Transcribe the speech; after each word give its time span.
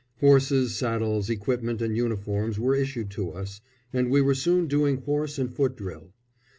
Horses, 0.19 0.75
saddles, 0.75 1.29
equipment 1.29 1.79
and 1.79 1.95
uniforms 1.95 2.57
were 2.57 2.73
issued 2.73 3.11
to 3.11 3.33
us, 3.33 3.61
and 3.93 4.09
we 4.09 4.19
were 4.19 4.33
soon 4.33 4.65
doing 4.65 5.03
horse 5.03 5.37
and 5.37 5.53
foot 5.53 5.75
drill. 5.75 6.11